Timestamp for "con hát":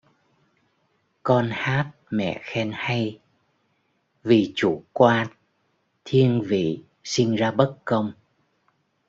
1.23-1.91